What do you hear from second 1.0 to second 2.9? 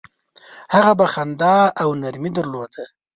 خندا او نرمي درلوده.